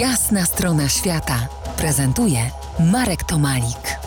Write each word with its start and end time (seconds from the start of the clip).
Jasna 0.00 0.44
strona 0.44 0.88
świata 0.88 1.48
prezentuje 1.78 2.38
Marek 2.92 3.24
Tomalik. 3.24 3.98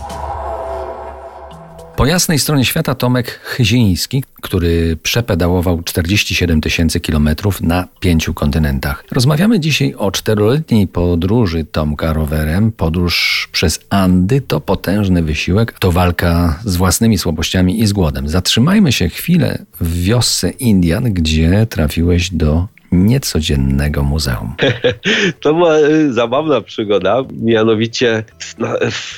Po 1.96 2.06
jasnej 2.06 2.40
stronie 2.40 2.66
świata 2.66 2.96
Tomek 2.96 3.40
Chyziński, 3.44 4.24
który 4.42 4.98
przepedałował 5.04 5.84
47 5.84 6.62
tysięcy 6.62 7.00
kilometrów 7.00 7.62
na 7.62 7.88
pięciu 8.00 8.34
kontynentach. 8.34 9.04
Rozmawiamy 9.12 9.60
dzisiaj 9.60 9.94
o 9.94 10.12
czteroletniej 10.12 10.88
podróży 10.88 11.66
Tomka 11.66 12.14
rowerem. 12.14 12.72
Podróż 12.72 13.50
przez 13.52 13.80
Andy 13.90 14.42
to 14.42 14.60
potężny 14.62 15.24
wysiłek, 15.24 15.80
to 15.80 15.92
walka 15.92 16.60
z 16.66 16.76
własnymi 16.76 17.18
słabościami 17.18 17.80
i 17.80 17.88
z 17.88 17.94
głodem. 17.94 18.30
Zatrzymajmy 18.30 18.92
się 18.92 19.10
chwilę 19.10 19.66
w 19.82 20.04
wiosce 20.04 20.50
Indian, 20.50 21.04
gdzie 21.04 21.68
trafiłeś 21.70 22.30
do 22.30 22.68
niecodziennego 22.92 24.04
muzeum. 24.04 24.54
To 25.42 25.54
była 25.54 25.78
y, 25.78 26.14
zabawna 26.14 26.62
przygoda. 26.62 27.24
Mianowicie 27.42 28.24
na, 28.58 28.76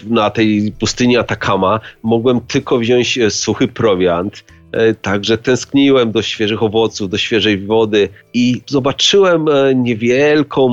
na 0.08 0.30
tej 0.30 0.74
pustyni 0.80 1.18
Atakama 1.18 1.80
mogłem 2.04 2.42
tylko 2.42 2.78
wziąć 2.78 3.18
e, 3.18 3.32
suchy 3.32 3.68
prowiant. 3.68 4.44
E, 4.72 4.94
także 4.94 5.38
tęskniłem 5.38 6.12
do 6.12 6.22
świeżych 6.22 6.64
owoców, 6.64 7.10
do 7.10 7.18
świeżej 7.18 7.58
wody 7.58 8.10
i 8.34 8.62
zobaczyłem 8.68 9.48
e, 9.48 9.76
niewielką 9.76 10.70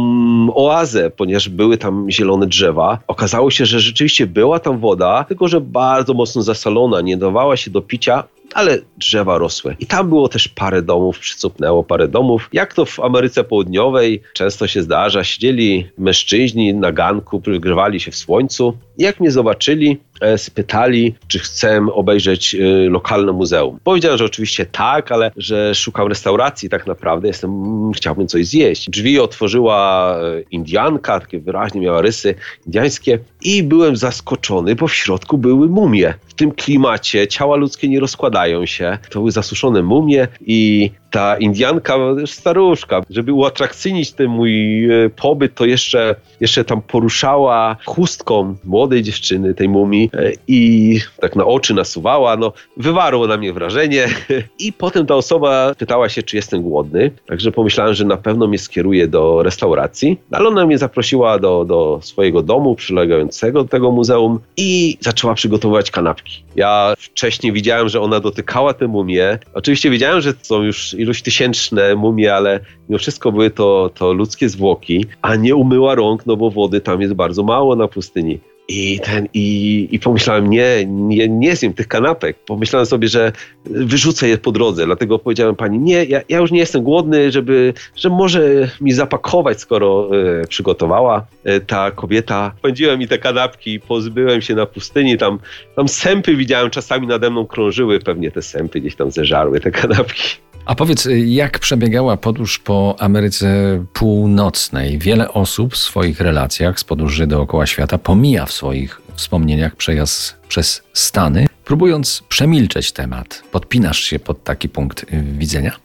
oazę, 0.55 1.11
ponieważ 1.11 1.49
były 1.49 1.77
tam 1.77 2.11
zielone 2.11 2.47
drzewa. 2.47 2.99
Okazało 3.07 3.51
się, 3.51 3.67
że 3.67 3.81
rzeczywiście 3.81 4.27
była 4.27 4.59
tam 4.59 4.79
woda, 4.79 5.25
tylko 5.25 5.49
że 5.49 5.61
bardzo 5.61 6.15
mocno 6.15 6.43
zasalona, 6.43 7.01
nie 7.01 7.17
dawała 7.17 7.57
się 7.57 7.71
do 7.71 7.83
picia, 7.83 8.25
ale 8.55 8.79
drzewa 8.97 9.39
rosły. 9.39 9.77
I 9.81 9.87
tam 9.87 10.09
było 10.09 10.29
też 10.29 10.49
parę 10.49 10.83
domów, 10.83 11.19
przycupnęło 11.19 11.85
parę 11.85 12.09
domów. 12.09 12.49
Jak 12.53 12.75
to 12.75 12.85
w 12.85 13.01
Ameryce 13.01 13.45
Południowej 13.45 14.23
często 14.33 14.67
się 14.67 14.83
zdarza, 14.83 15.25
siedzieli 15.25 15.89
mężczyźni 15.99 16.75
na 16.75 16.93
ganku, 16.93 17.41
przygrywali 17.41 18.01
się 18.01 18.11
w 18.11 18.17
słońcu. 18.17 18.79
Jak 18.99 19.21
mnie 19.21 19.31
zobaczyli, 19.31 19.99
e, 20.21 20.39
spytali, 20.39 21.15
czy 21.29 21.39
chcę 21.39 21.87
obejrzeć 21.93 22.55
e, 22.55 22.59
lokalne 22.91 23.33
muzeum. 23.33 23.79
Powiedziałem, 23.85 24.19
że 24.19 24.25
oczywiście 24.25 24.67
tak, 24.67 25.13
ale 25.13 25.31
że 25.37 25.75
szukam 25.75 26.09
restauracji 26.09 26.69
tak 26.69 26.87
naprawdę, 26.87 27.29
jestem, 27.29 27.51
mm, 27.51 27.93
chciałbym 27.93 28.29
coś 28.29 28.47
zjeść. 28.47 28.91
Drzwi 28.91 29.21
otworzyła 29.21 30.15
e, 30.21 30.41
Indianka, 30.51 31.21
takie 31.21 31.41
wyraźnie 31.41 31.81
miała 31.81 32.03
rysy 32.03 32.35
indiańskie 32.67 33.19
i 33.43 33.63
byłem 33.63 33.97
zaskoczony, 33.97 34.75
bo 34.75 34.87
w 34.87 34.95
środku 34.95 35.39
były 35.39 35.69
mumie. 35.69 36.15
W 36.27 36.35
tym 36.35 36.53
klimacie 36.53 37.29
ciała 37.29 37.57
ludzkie 37.57 37.89
nie 37.89 38.01
rozkładają 38.01 38.67
się. 38.67 38.99
To 39.11 39.19
były 39.19 39.33
zasuszone 39.33 39.83
mumie 39.83 40.29
i 40.41 40.91
ta 41.11 41.37
Indianka, 41.37 41.95
staruszka, 42.27 43.03
żeby 43.11 43.33
uatrakcyjnić 43.33 44.13
ten 44.13 44.27
mój 44.27 44.85
e, 44.85 45.11
pobyt, 45.11 45.55
to 45.55 45.65
jeszcze, 45.65 46.15
jeszcze 46.41 46.65
tam 46.65 46.83
poruszała 46.83 47.77
chustką 47.85 48.57
młodej 48.65 49.03
dziewczyny, 49.03 49.55
tej 49.55 49.69
mumii 49.69 50.11
e, 50.13 50.33
i 50.49 51.01
tak 51.21 51.37
na 51.37 51.45
oczy 51.45 51.75
nasuwała, 51.75 52.37
no 52.37 52.53
wywarło 52.77 53.27
na 53.27 53.37
mnie 53.37 53.53
wrażenie. 53.53 54.09
I 54.59 54.73
potem 54.73 55.07
ta 55.07 55.15
osoba 55.15 55.75
pytała 55.79 56.09
się, 56.09 56.23
czy 56.23 56.37
jestem 56.37 56.63
głodny, 56.63 57.11
także 57.27 57.53
pomyślałem, 57.53 57.95
że 57.95 58.05
na 58.05 58.17
pewno 58.17 58.47
mnie 58.47 58.59
skieruje 58.59 59.09
do 59.09 59.43
restauracji, 59.43 60.21
ale 60.31 60.49
ona 60.49 60.67
mnie 60.67 60.79
zaprosiła 60.79 61.39
do, 61.39 61.65
do 61.65 62.01
swojego 62.03 62.43
domu 62.43 62.75
przylegającego 62.75 63.63
do 63.63 63.69
tego 63.69 63.91
muzeum 63.91 64.41
i 64.57 64.99
zaczęła 65.01 65.35
przygotowywać 65.35 65.91
kanapki. 65.91 66.43
Ja 66.59 66.95
wcześniej 66.99 67.53
widziałem, 67.53 67.89
że 67.89 68.01
ona 68.01 68.21
dotykała 68.21 68.75
tę 68.75 68.89
mumię, 68.89 69.39
oczywiście 69.55 69.91
wiedziałem, 69.91 70.21
że 70.21 70.33
są 70.43 70.63
już 70.63 70.95
ilość 70.95 71.23
tysięczne 71.23 71.95
mumie, 71.95 72.35
ale 72.35 72.61
mimo 72.89 72.99
wszystko 72.99 73.33
były 73.33 73.51
to, 73.51 73.91
to 73.95 74.13
ludzkie 74.13 74.49
zwłoki, 74.49 75.07
a 75.23 75.37
nie 75.37 75.57
umyła 75.57 75.95
rąk, 75.95 76.27
no 76.27 76.37
bo 76.37 76.51
wody 76.51 76.81
tam 76.81 77.01
jest 77.01 77.15
bardzo 77.15 77.43
mało 77.43 77.77
na 77.77 77.89
pustyni. 77.89 78.41
I, 78.69 79.01
ten, 79.01 79.29
i, 79.35 79.89
I 79.91 79.99
pomyślałem, 79.99 80.51
nie, 80.51 80.87
nie, 80.87 81.29
nie 81.29 81.57
zjem 81.57 81.75
tych 81.75 81.89
kanapek. 81.89 82.37
Pomyślałem 82.47 82.87
sobie, 82.87 83.09
że 83.09 83.33
wyrzucę 83.65 84.29
je 84.29 84.39
po 84.39 84.53
drodze. 84.53 84.87
Dlatego 84.87 85.19
powiedziałem 85.19 85.57
pani, 85.57 85.79
nie, 85.79 86.05
ja, 86.05 86.21
ja 86.29 86.39
już 86.39 86.51
nie 86.51 86.59
jestem 86.59 86.83
głodny, 86.83 87.33
żeby, 87.33 87.75
że 87.97 88.09
może 88.09 88.71
mi 88.81 88.93
zapakować, 88.93 89.61
skoro 89.61 90.11
e, 90.43 90.47
przygotowała 90.47 91.27
e, 91.45 91.61
ta 91.61 91.91
kobieta. 91.91 92.53
Pędziłem 92.63 92.99
mi 92.99 93.09
te 93.09 93.19
kanapki, 93.19 93.81
pozbyłem 93.81 94.43
się 94.43 94.55
na 94.55 94.67
pustyni. 94.67 95.19
Tam, 95.19 95.39
tam 95.77 95.89
sępy 95.89 96.37
widziałem, 96.37 96.71
czasami 96.71 97.07
nade 97.07 97.31
mną 97.31 97.47
krążyły. 97.47 98.01
Pewnie 98.01 98.31
te 98.31 98.43
sępy 98.43 98.81
gdzieś 98.81 98.97
tam 98.97 99.11
zeżarły 99.11 99.61
te 99.61 99.71
kanapki. 99.71 100.48
A 100.69 100.75
powiedz, 100.75 101.09
jak 101.27 101.59
przebiegała 101.59 102.17
podróż 102.17 102.59
po 102.59 102.97
Ameryce 102.99 103.85
Północnej? 103.93 104.99
Wiele 104.99 105.33
osób 105.33 105.75
w 105.75 105.77
swoich 105.77 106.21
relacjach 106.21 106.81
z 106.81 106.85
podróży 106.85 107.27
dookoła 107.27 107.67
świata 107.67 107.99
pomija 107.99 108.47
w 108.47 108.53
swoich 108.53 109.01
wspomnieniach 109.15 109.77
przejazd 109.77 110.37
przez 110.49 110.83
Stany, 110.93 111.47
próbując 111.65 112.23
przemilczeć 112.29 112.93
temat. 112.93 113.43
Podpinasz 113.53 114.01
się 114.01 114.19
pod 114.19 114.45
taki 114.45 114.69
punkt 114.69 115.07
widzenia? 115.39 115.77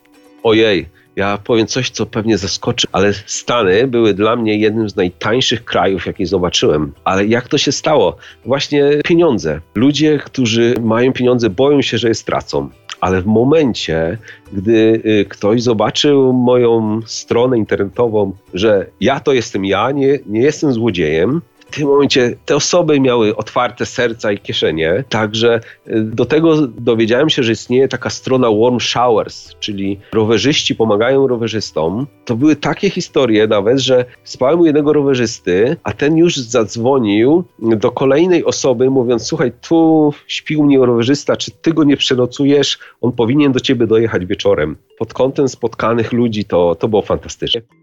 Ojej, 0.44 0.90
ja 1.16 1.38
powiem 1.38 1.68
coś, 1.68 1.90
co 1.90 2.06
pewnie 2.06 2.38
zaskoczy, 2.38 2.88
ale 2.92 3.14
Stany 3.26 3.88
były 3.88 4.14
dla 4.14 4.36
mnie 4.36 4.58
jednym 4.58 4.90
z 4.90 4.96
najtańszych 4.96 5.66
krajów, 5.66 6.06
jakie 6.06 6.28
zobaczyłem. 6.28 6.94
Ale 7.04 7.26
jak 7.26 7.48
to 7.48 7.58
się 7.58 7.72
stało? 7.72 8.18
Właśnie 8.46 8.84
pieniądze. 9.04 9.60
Ludzie, 9.76 10.20
którzy 10.26 10.76
mają 10.82 11.14
pieniądze, 11.14 11.50
boją 11.50 11.82
się, 11.82 11.98
że 11.98 12.08
je 12.08 12.16
stracą 12.16 12.70
ale 13.04 13.22
w 13.22 13.26
momencie, 13.26 14.18
gdy 14.54 15.02
y, 15.06 15.26
ktoś 15.30 15.64
zobaczył 15.64 16.34
moją 16.34 17.00
stronę 17.06 17.58
internetową, 17.58 18.34
że 18.54 18.86
ja 19.02 19.20
to 19.20 19.34
jestem 19.34 19.66
ja, 19.66 19.92
nie, 19.92 20.20
nie 20.26 20.42
jestem 20.42 20.74
złodziejem, 20.74 21.42
w 21.74 21.76
tym 21.76 21.88
momencie 21.88 22.36
te 22.46 22.56
osoby 22.56 23.00
miały 23.00 23.36
otwarte 23.36 23.86
serca 23.86 24.32
i 24.32 24.38
kieszenie, 24.38 25.04
także 25.10 25.60
y, 25.88 26.04
do 26.04 26.26
tego 26.26 26.68
dowiedziałem 26.68 27.30
się, 27.30 27.44
że 27.44 27.52
istnieje 27.52 27.88
taka 27.88 28.10
strona 28.10 28.48
Warm 28.52 28.80
Showers, 28.80 29.56
czyli 29.60 30.00
rowerzyści 30.14 30.76
pomagają 30.76 31.28
rowerzystom. 31.28 32.08
To 32.26 32.36
były 32.36 32.56
takie 32.56 32.90
historie 32.90 33.48
nawet, 33.48 33.80
że 33.80 34.06
spałem 34.24 34.60
u 34.60 34.66
jednego 34.66 34.94
rowerzysty, 34.94 35.76
a 35.84 35.94
ten 35.94 36.18
już 36.18 36.38
zadzwonił 36.38 37.44
do 37.60 37.92
kolejnej 37.92 38.46
osoby, 38.46 38.90
mówiąc: 38.90 39.28
Słuchaj, 39.28 39.52
tu 39.62 40.14
śpił 40.28 40.64
mnie 40.64 40.78
rowerzysta, 40.78 41.38
czy 41.38 41.52
ty 41.52 41.74
go 41.74 41.84
nie 41.84 41.98
przenocujesz? 41.98 42.80
On 43.02 43.12
powinien 43.12 43.52
do 43.52 43.60
ciebie 43.60 43.88
dojechać 43.88 44.26
wieczorem. 44.26 44.76
Pod 44.98 45.14
kątem 45.14 45.48
spotkanych 45.50 46.14
ludzi 46.14 46.46
to, 46.46 46.76
to 46.76 46.88
było 46.88 47.02
fantastyczne. 47.02 47.83